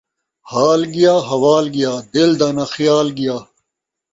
[0.49, 3.37] حال ڳیا حوال ڳیا، دل دا ناں خیال ڳیا